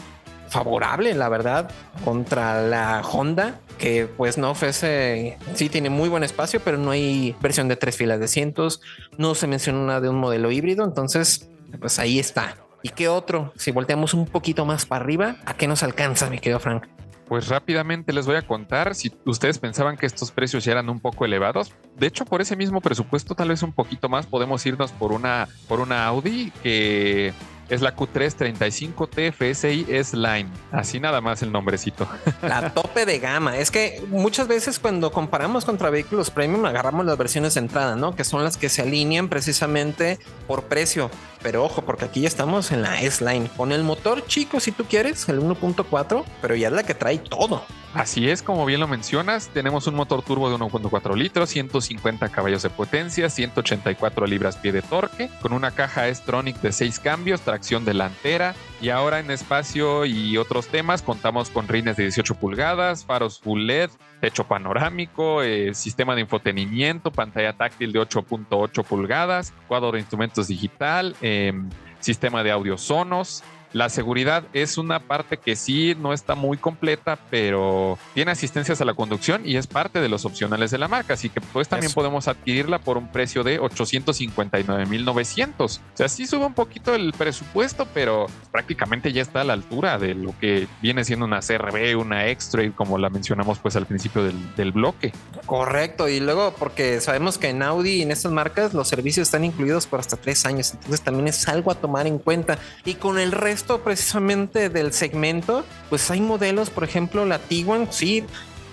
[0.52, 1.72] favorable, la verdad,
[2.04, 7.36] contra la Honda, que pues no ofrece, sí tiene muy buen espacio, pero no hay
[7.42, 8.82] versión de tres filas de cientos,
[9.18, 12.58] no se menciona una de un modelo híbrido, entonces pues ahí está.
[12.84, 13.54] ¿Y qué otro?
[13.56, 16.86] Si volteamos un poquito más para arriba, ¿a qué nos alcanza, mi querido Frank?
[17.28, 21.00] Pues rápidamente les voy a contar, si ustedes pensaban que estos precios ya eran un
[21.00, 24.92] poco elevados, de hecho por ese mismo presupuesto, tal vez un poquito más, podemos irnos
[24.92, 27.32] por una, por una Audi que
[27.72, 30.50] es la Q335 TFSI S-Line.
[30.72, 32.08] Así nada más el nombrecito.
[32.42, 33.58] La tope de gama.
[33.58, 38.16] Es que muchas veces cuando comparamos contra vehículos premium agarramos las versiones de entrada, ¿no?
[38.16, 41.10] Que son las que se alinean precisamente por precio.
[41.42, 43.50] Pero ojo, porque aquí ya estamos en la S-Line.
[43.56, 47.18] Con el motor chico, si tú quieres, el 1.4, pero ya es la que trae
[47.18, 47.64] todo.
[47.94, 52.64] Así es, como bien lo mencionas, tenemos un motor turbo de 1.4 litros, 150 caballos
[52.64, 58.56] de potencia, 184 libras pie de torque, con una caja S-Tronic de 6 cambios, delantera.
[58.82, 63.62] Y ahora en espacio y otros temas contamos con rines de 18 pulgadas, faros full
[63.62, 70.48] LED, techo panorámico, eh, sistema de infotenimiento, pantalla táctil de 8.8 pulgadas, cuadro de instrumentos
[70.48, 71.70] digital, em,
[72.00, 73.44] sistema de audio Sonos,
[73.74, 78.86] La seguridad es una parte que sí no está muy completa, pero tiene asistencias a
[78.86, 81.14] la conducción y es parte de los opcionales de la marca.
[81.14, 85.54] Así que pues también podemos adquirirla por un precio de 859.900.
[85.60, 89.98] O sea, sí sube un poquito el presupuesto, pero prácticamente ya está a la altura
[89.98, 94.24] de lo que viene siendo una CRB, una Extra, como la mencionamos pues al principio
[94.24, 95.14] del, del bloque.
[95.46, 96.10] Correcto.
[96.10, 99.88] Y luego porque sabemos que en Audi y en estas marcas los servicios están incluidos
[99.88, 100.74] por hasta tres años.
[100.74, 102.60] Entonces también es algo a tomar en cuenta.
[102.84, 108.24] Y con el resto precisamente del segmento, pues hay modelos, por ejemplo, la Tiguan, sí,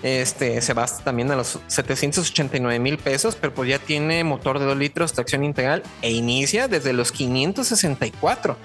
[0.03, 4.65] este se va también a los 789 mil pesos, pero pues ya tiene motor de
[4.65, 8.57] 2 litros, tracción integral e inicia desde los 564.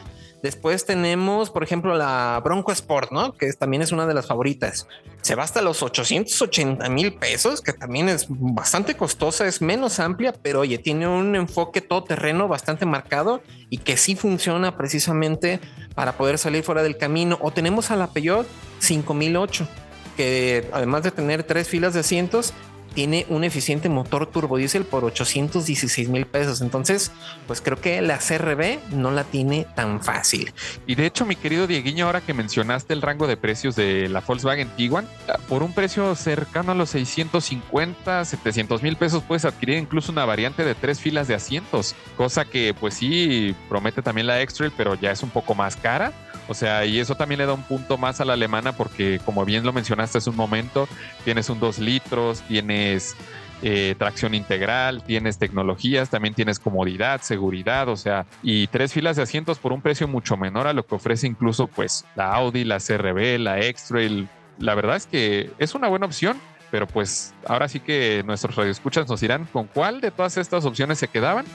[0.45, 3.33] Después tenemos, por ejemplo, la Bronco Sport, ¿no?
[3.33, 4.87] Que también es una de las favoritas.
[5.23, 10.35] Se va hasta los 880 mil pesos, que también es bastante costosa, es menos amplia,
[10.43, 15.61] pero oye, tiene un enfoque todoterreno bastante marcado y que sí funciona precisamente
[15.95, 17.39] para poder salir fuera del camino.
[17.41, 18.47] O tenemos a la Peugeot
[18.81, 19.67] 5008,
[20.15, 22.53] que además de tener tres filas de asientos,
[22.95, 26.61] tiene un eficiente motor turbodiesel por 816 mil pesos.
[26.61, 27.13] Entonces,
[27.47, 30.53] pues creo que la CRB no la tiene tan fácil.
[30.87, 34.21] Y de hecho, mi querido Dieguiño, ahora que mencionaste el rango de precios de la
[34.21, 35.07] Volkswagen Tiguan,
[35.49, 40.65] por un precio cercano a los 650, 700 mil pesos puedes adquirir incluso una variante
[40.65, 45.11] de tres filas de asientos, cosa que pues sí promete también la X-Trail, pero ya
[45.11, 46.13] es un poco más cara.
[46.49, 49.45] O sea, y eso también le da un punto más a la alemana porque, como
[49.45, 50.89] bien lo mencionaste hace un momento,
[51.25, 53.17] tienes un 2 litros, tienes
[53.63, 59.23] eh, tracción integral, tienes tecnologías, también tienes comodidad, seguridad, o sea, y tres filas de
[59.23, 62.79] asientos por un precio mucho menor a lo que ofrece incluso pues la Audi, la
[62.79, 64.29] CRB, la X-Trail.
[64.59, 66.37] La verdad es que es una buena opción,
[66.71, 70.99] pero pues ahora sí que nuestros radioescuchas nos dirán con cuál de todas estas opciones
[70.99, 71.47] se quedaban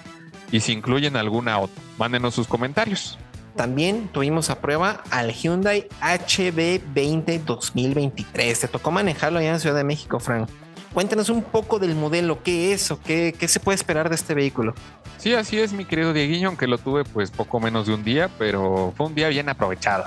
[0.52, 1.80] y si incluyen alguna otra.
[1.99, 3.19] Mándenos sus comentarios.
[3.60, 8.58] También tuvimos a prueba al Hyundai HB20 2023.
[8.58, 10.48] Te tocó manejarlo allá en Ciudad de México, Frank.
[10.93, 14.34] Cuéntanos un poco del modelo, qué es o qué, qué se puede esperar de este
[14.34, 14.76] vehículo.
[15.17, 18.30] Sí, así es, mi querido Dieguiño, aunque lo tuve pues poco menos de un día,
[18.39, 20.06] pero fue un día bien aprovechado.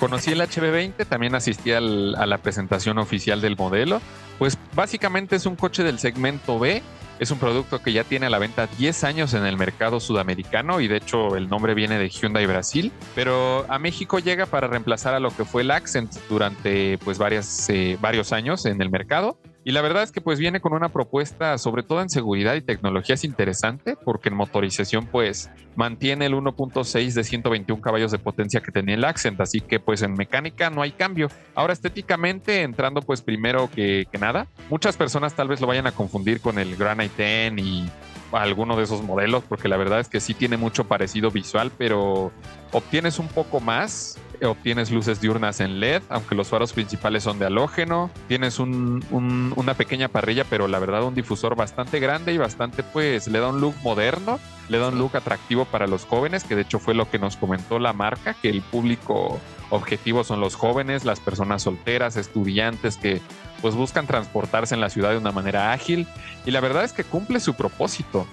[0.00, 4.00] Conocí el HB20, también asistí a la presentación oficial del modelo.
[4.40, 6.82] Pues básicamente es un coche del segmento B,
[7.18, 10.80] es un producto que ya tiene a la venta 10 años en el mercado sudamericano
[10.80, 15.14] y de hecho el nombre viene de Hyundai Brasil, pero a México llega para reemplazar
[15.14, 19.38] a lo que fue el Accent durante pues varias, eh, varios años en el mercado.
[19.68, 22.62] Y la verdad es que pues viene con una propuesta sobre todo en seguridad y
[22.62, 28.62] tecnología es interesante porque en motorización pues mantiene el 1.6 de 121 caballos de potencia
[28.62, 31.28] que tenía el Accent, así que pues en mecánica no hay cambio.
[31.54, 35.92] Ahora estéticamente entrando pues primero que, que nada, muchas personas tal vez lo vayan a
[35.92, 37.90] confundir con el Granite 10 y
[38.32, 42.32] alguno de esos modelos porque la verdad es que sí tiene mucho parecido visual, pero
[42.72, 47.46] obtienes un poco más obtienes luces diurnas en LED, aunque los faros principales son de
[47.46, 48.10] halógeno.
[48.28, 53.40] Tienes una pequeña parrilla, pero la verdad un difusor bastante grande y bastante, pues, le
[53.40, 56.78] da un look moderno, le da un look atractivo para los jóvenes, que de hecho
[56.78, 61.20] fue lo que nos comentó la marca, que el público objetivo son los jóvenes, las
[61.20, 63.20] personas solteras, estudiantes que
[63.60, 66.06] pues buscan transportarse en la ciudad de una manera ágil.
[66.46, 68.26] Y la verdad es que cumple su propósito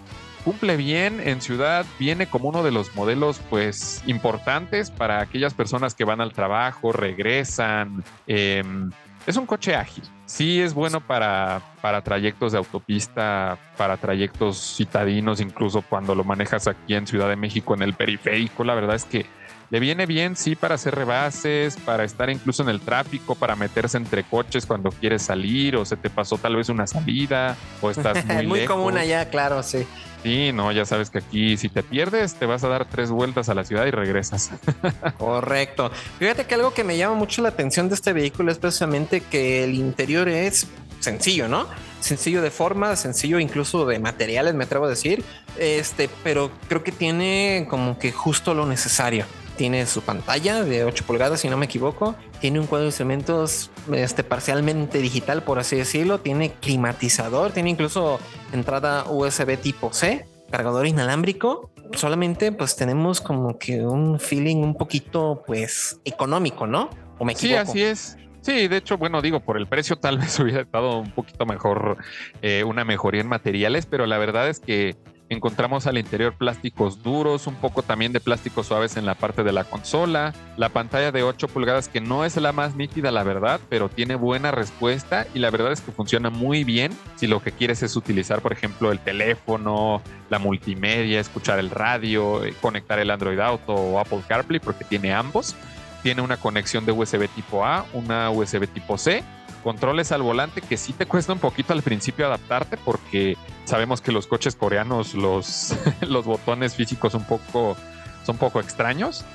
[0.46, 5.96] cumple bien en ciudad, viene como uno de los modelos pues importantes para aquellas personas
[5.96, 8.04] que van al trabajo, regresan.
[8.28, 8.92] Em,
[9.26, 10.04] es un coche ágil.
[10.28, 16.68] Sí es bueno para, para trayectos de autopista, para trayectos citadinos, incluso cuando lo manejas
[16.68, 18.64] aquí en Ciudad de México en el periférico.
[18.64, 19.26] La verdad es que
[19.70, 23.98] le viene bien, sí, para hacer rebases, para estar incluso en el tráfico, para meterse
[23.98, 28.24] entre coches cuando quieres salir o se te pasó tal vez una salida o estás
[28.28, 29.86] muy, muy común allá, claro, sí.
[30.24, 33.48] Sí, no, ya sabes que aquí si te pierdes te vas a dar tres vueltas
[33.50, 34.52] a la ciudad y regresas.
[35.20, 35.92] Correcto.
[36.18, 39.64] Fíjate que algo que me llama mucho la atención de este vehículo es precisamente que
[39.64, 40.68] el interior es
[41.00, 41.68] sencillo, ¿no?
[42.00, 45.24] Sencillo de forma, sencillo incluso de materiales, me atrevo a decir.
[45.60, 51.06] Este, pero creo que tiene como que justo lo necesario tiene su pantalla de 8
[51.06, 52.16] pulgadas, si no me equivoco.
[52.40, 56.20] Tiene un cuadro de instrumentos este, parcialmente digital, por así decirlo.
[56.20, 58.20] Tiene climatizador, tiene incluso
[58.52, 61.72] entrada USB tipo C, cargador inalámbrico.
[61.94, 66.90] Solamente pues tenemos como que un feeling un poquito pues económico, ¿no?
[67.18, 67.72] ¿O me equivoco?
[67.72, 68.18] Sí, así es.
[68.42, 71.98] Sí, de hecho, bueno, digo, por el precio tal vez hubiera estado un poquito mejor,
[72.44, 74.96] eh, una mejoría en materiales, pero la verdad es que
[75.28, 79.52] Encontramos al interior plásticos duros, un poco también de plásticos suaves en la parte de
[79.52, 80.36] la consola.
[80.56, 84.14] La pantalla de 8 pulgadas que no es la más nítida, la verdad, pero tiene
[84.14, 87.96] buena respuesta y la verdad es que funciona muy bien si lo que quieres es
[87.96, 93.74] utilizar, por ejemplo, el teléfono, la multimedia, escuchar el radio, eh, conectar el Android Auto
[93.74, 95.56] o Apple CarPlay porque tiene ambos.
[96.04, 99.24] Tiene una conexión de USB tipo A, una USB tipo C
[99.66, 104.12] controles al volante que sí te cuesta un poquito al principio adaptarte porque sabemos que
[104.12, 107.76] los coches coreanos los, los botones físicos un poco,
[108.24, 109.26] son un poco extraños.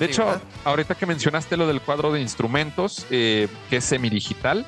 [0.00, 4.66] De hecho, ahorita que mencionaste lo del cuadro de instrumentos, eh, que es semidigital,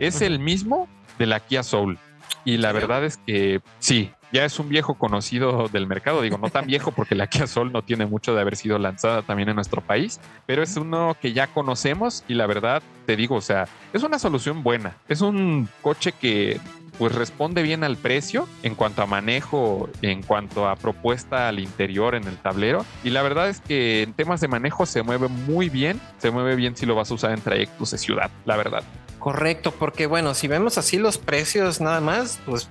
[0.00, 0.86] es el mismo
[1.18, 1.98] de la Kia Soul.
[2.44, 6.22] Y la verdad es que sí, ya es un viejo conocido del mercado.
[6.22, 9.22] Digo, no tan viejo porque la Kia Soul no tiene mucho de haber sido lanzada
[9.22, 13.36] también en nuestro país, pero es uno que ya conocemos y la verdad te digo,
[13.36, 14.96] o sea, es una solución buena.
[15.08, 16.60] Es un coche que
[16.98, 22.14] pues responde bien al precio en cuanto a manejo, en cuanto a propuesta al interior
[22.14, 22.84] en el tablero.
[23.04, 26.56] Y la verdad es que en temas de manejo se mueve muy bien, se mueve
[26.56, 28.82] bien si lo vas a usar en trayectos de ciudad, la verdad.
[29.18, 32.68] Correcto, porque bueno, si vemos así los precios nada más, pues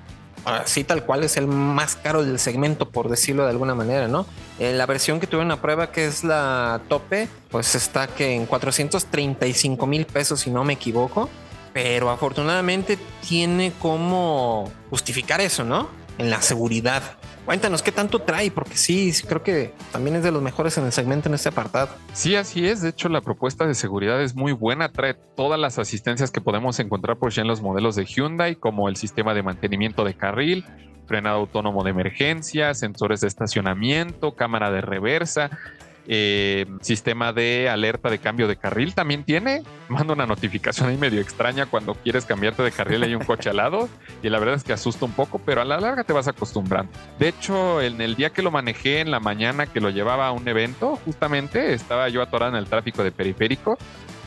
[0.47, 4.25] así tal cual es el más caro del segmento, por decirlo de alguna manera, ¿no?
[4.59, 8.07] En eh, la versión que tuve en la prueba, que es la tope, pues está
[8.07, 11.29] que en 435 mil pesos, si no me equivoco,
[11.73, 15.89] pero afortunadamente tiene como justificar eso, ¿no?
[16.17, 17.03] En la seguridad.
[17.47, 20.91] Cuéntanos qué tanto trae, porque sí, creo que también es de los mejores en el
[20.91, 21.87] segmento en este apartado.
[22.11, 22.81] Sí, así es.
[22.81, 24.91] De hecho, la propuesta de seguridad es muy buena.
[24.91, 28.97] Trae todas las asistencias que podemos encontrar por en los modelos de Hyundai, como el
[28.97, 30.65] sistema de mantenimiento de carril,
[31.05, 35.49] frenado autónomo de emergencia, sensores de estacionamiento, cámara de reversa,
[36.07, 39.63] eh, sistema de alerta de cambio de carril también tiene.
[39.89, 43.03] Manda una notificación ahí medio extraña cuando quieres cambiarte de carril.
[43.03, 43.89] Hay un coche al lado
[44.23, 46.91] y la verdad es que asusta un poco, pero a la larga te vas acostumbrando.
[47.19, 50.31] De hecho, en el día que lo manejé en la mañana que lo llevaba a
[50.31, 53.77] un evento, justamente estaba yo atorado en el tráfico de periférico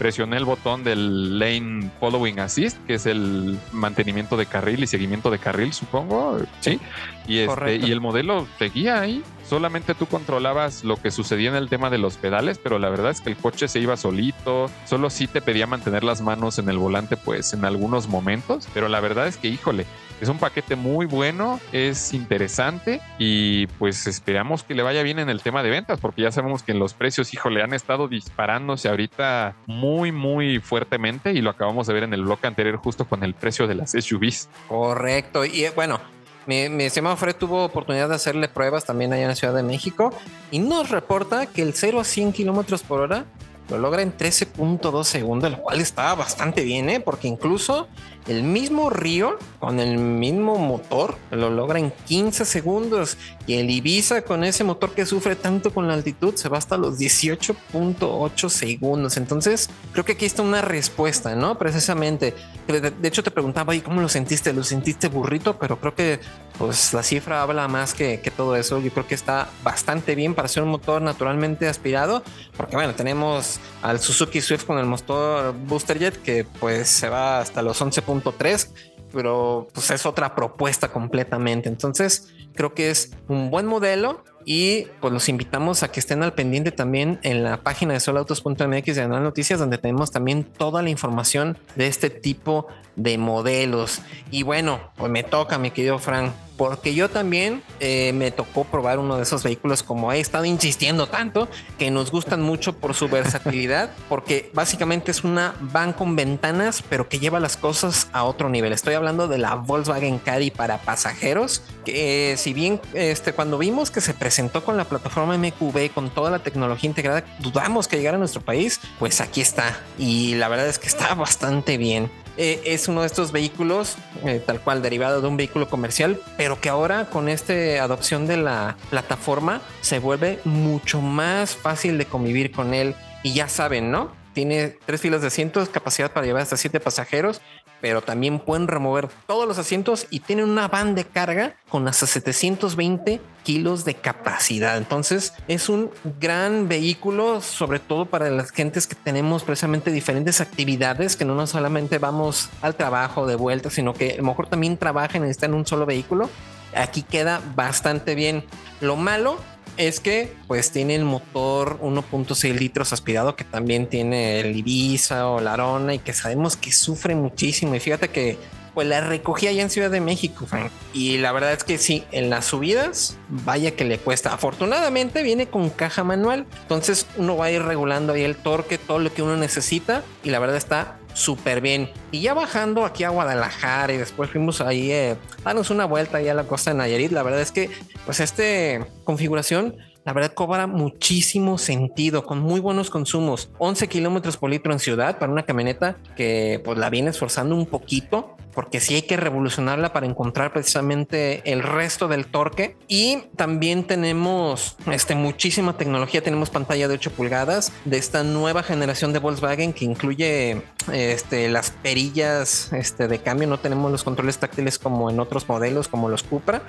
[0.01, 5.31] presioné el botón del Lane Following Assist, que es el mantenimiento de carril y seguimiento
[5.31, 6.39] de carril, supongo.
[6.61, 6.81] Sí.
[7.29, 9.23] Y, este, y el modelo seguía ahí.
[9.47, 13.11] Solamente tú controlabas lo que sucedía en el tema de los pedales, pero la verdad
[13.11, 14.71] es que el coche se iba solito.
[14.87, 18.69] Solo sí te pedía mantener las manos en el volante, pues en algunos momentos.
[18.73, 19.85] Pero la verdad es que, híjole,
[20.21, 25.31] es un paquete muy bueno, es interesante y pues esperamos que le vaya bien en
[25.31, 28.89] el tema de ventas, porque ya sabemos que en los precios, híjole, han estado disparándose
[28.89, 33.25] ahorita muy, muy fuertemente y lo acabamos de ver en el bloque anterior justo con
[33.25, 34.49] el precio de las SUVs.
[34.69, 35.45] Correcto.
[35.45, 36.01] Y eh, bueno,
[36.47, 40.13] mi, mi, estimado Fred tuvo oportunidad de hacerle pruebas también allá en Ciudad de México
[40.51, 43.25] y nos reporta que el 0 a 100 kilómetros por hora
[43.71, 47.01] lo logra en 13.2 segundos, lo cual está bastante bien, ¿eh?
[47.01, 47.89] porque incluso
[48.29, 54.23] el mismo Río con el mismo motor lo logra en 15 segundos y el Ibiza
[54.23, 59.17] con ese motor que sufre tanto con la altitud se va hasta los 18.8 segundos.
[59.17, 61.59] Entonces creo que aquí está una respuesta, ¿no?
[61.59, 62.35] Precisamente.
[62.67, 64.53] De, hecho te preguntaba, ¿y cómo lo sentiste?
[64.53, 65.59] ¿Lo sentiste burrito?
[65.59, 66.21] Pero creo que
[66.57, 68.81] pues la cifra habla más que, todo eso.
[68.81, 72.23] Yo creo que está bastante bien para ser un motor naturalmente aspirado,
[72.57, 77.41] porque bueno, tenemos al Suzuki Swift con el motor Booster Jet que pues se va
[77.41, 77.81] hasta los
[78.23, 78.69] 11.3,
[79.13, 81.69] pero pues es otra propuesta completamente.
[81.69, 86.33] Entonces creo que es un buen modelo y pues los invitamos a que estén al
[86.33, 90.91] pendiente también en la página de solautos.mx de Anual Noticias, donde tenemos también toda la
[90.91, 94.01] información de este tipo de modelos.
[94.31, 98.99] Y bueno, pues me toca, mi querido Frank, porque yo también eh, me tocó probar
[98.99, 103.09] uno de esos vehículos como he estado insistiendo tanto, que nos gustan mucho por su
[103.09, 108.51] versatilidad, porque básicamente es una van con ventanas, pero que lleva las cosas a otro
[108.51, 108.73] nivel.
[108.73, 114.01] Estoy hablando de la Volkswagen Caddy para pasajeros, que si bien este, cuando vimos que
[114.01, 118.17] se presentó presentó con la plataforma MQB, con toda la tecnología integrada, dudamos que llegara
[118.17, 119.81] a nuestro país, pues aquí está.
[119.99, 122.11] Y la verdad es que está bastante bien.
[122.43, 126.59] Eh, es uno de estos vehículos, eh, tal cual derivado de un vehículo comercial, pero
[126.59, 132.51] que ahora con esta adopción de la plataforma se vuelve mucho más fácil de convivir
[132.51, 132.95] con él.
[133.23, 134.20] Y ya saben, ¿no?
[134.33, 137.41] Tiene tres filas de asientos, capacidad para llevar hasta siete pasajeros
[137.81, 142.07] pero también pueden remover todos los asientos y tienen una van de carga con hasta
[142.07, 144.77] 720 kilos de capacidad.
[144.77, 145.91] Entonces es un
[146.21, 151.99] gran vehículo, sobre todo para las gentes que tenemos precisamente diferentes actividades, que no solamente
[151.99, 155.57] vamos al trabajo de vuelta, sino que a lo mejor también trabajan y están en
[155.57, 156.29] un solo vehículo.
[156.75, 158.45] Aquí queda bastante bien.
[158.81, 159.39] Lo malo
[159.81, 165.41] es que pues tiene el motor 1.6 litros aspirado que también tiene el Ibiza o
[165.41, 167.75] la Arona y que sabemos que sufre muchísimo.
[167.75, 168.37] Y fíjate que
[168.75, 170.71] pues la recogí allá en Ciudad de México, Frank.
[170.93, 174.35] Y la verdad es que sí, en las subidas, vaya que le cuesta.
[174.35, 178.99] Afortunadamente viene con caja manual, entonces uno va a ir regulando ahí el torque, todo
[178.99, 181.91] lo que uno necesita y la verdad está súper bien.
[182.11, 186.19] Y ya bajando aquí a Guadalajara y después fuimos ahí eh, a darnos una vuelta
[186.19, 187.71] ahí a la costa de Nayarit, la verdad es que
[188.05, 193.51] pues esta configuración la verdad cobra muchísimo sentido con muy buenos consumos.
[193.59, 197.67] 11 kilómetros por litro en ciudad para una camioneta que pues la viene esforzando un
[197.67, 202.77] poquito porque sí hay que revolucionarla para encontrar precisamente el resto del torque.
[202.89, 206.23] Y también tenemos este, muchísima tecnología.
[206.23, 211.71] Tenemos pantalla de 8 pulgadas de esta nueva generación de Volkswagen que incluye este, las
[211.71, 213.49] perillas este, de cambio.
[213.49, 216.63] No tenemos los controles táctiles como en otros modelos, como los Cupra,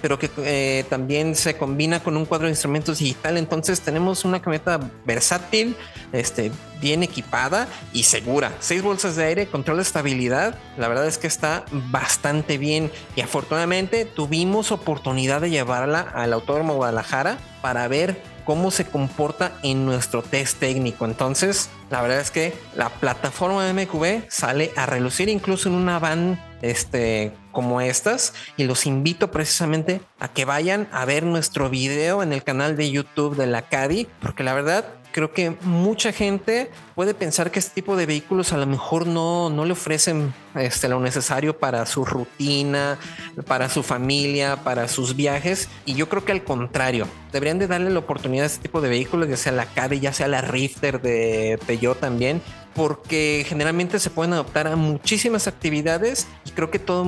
[0.00, 3.36] pero que eh, también se combina con un cuadro de instrumentos digital.
[3.36, 5.76] Entonces tenemos una camioneta versátil,
[6.12, 6.50] este,
[6.80, 8.52] bien equipada y segura.
[8.60, 10.58] Seis bolsas de aire, control de estabilidad.
[10.76, 16.74] La verdad es que está bastante bien y afortunadamente tuvimos oportunidad de llevarla al Autódromo
[16.74, 21.04] Guadalajara para ver cómo se comporta en nuestro test técnico.
[21.04, 26.40] Entonces, la verdad es que la plataforma MQB sale a relucir incluso en una van
[26.62, 32.32] este, como estas y los invito precisamente a que vayan a ver nuestro video en
[32.32, 34.84] el canal de YouTube de la Caddy, porque la verdad
[35.16, 39.48] creo que mucha gente puede pensar que este tipo de vehículos a lo mejor no,
[39.48, 42.98] no le ofrecen este, lo necesario para su rutina,
[43.46, 45.70] para su familia, para sus viajes.
[45.86, 48.90] Y yo creo que al contrario, deberían de darle la oportunidad a este tipo de
[48.90, 52.42] vehículos, ya sea la Caddy, ya sea la Rifter de Peugeot también,
[52.76, 57.06] porque generalmente se pueden adoptar a muchísimas actividades y creo que todo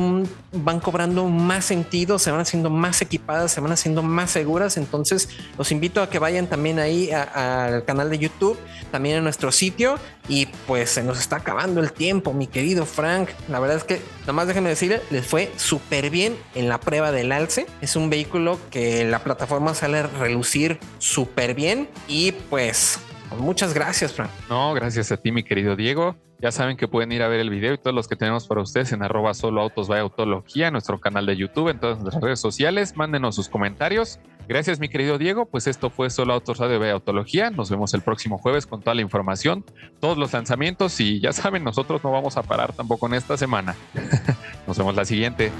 [0.50, 4.78] van cobrando más sentido, se van haciendo más equipadas, se van haciendo más seguras.
[4.78, 8.58] Entonces los invito a que vayan también ahí al canal de YouTube,
[8.90, 13.28] también a nuestro sitio y pues se nos está acabando el tiempo, mi querido Frank.
[13.48, 17.12] La verdad es que, nada más déjenme decirle, les fue súper bien en la prueba
[17.12, 17.66] del alce.
[17.82, 23.00] Es un vehículo que la plataforma sale a relucir súper bien y pues
[23.36, 24.30] Muchas gracias, Frank.
[24.48, 26.16] No, gracias a ti, mi querido Diego.
[26.40, 28.62] Ya saben que pueden ir a ver el video y todos los que tenemos para
[28.62, 32.40] ustedes en arroba solo autos by autología, nuestro canal de YouTube, en todas nuestras redes
[32.40, 32.96] sociales.
[32.96, 34.20] Mándenos sus comentarios.
[34.48, 35.46] Gracias, mi querido Diego.
[35.46, 37.50] Pues esto fue Solo Autos Radio by Autología.
[37.50, 39.64] Nos vemos el próximo jueves con toda la información,
[40.00, 43.74] todos los lanzamientos y ya saben, nosotros no vamos a parar tampoco en esta semana.
[44.66, 45.50] Nos vemos la siguiente.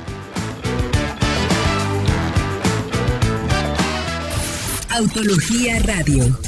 [4.91, 6.48] Autología Radio.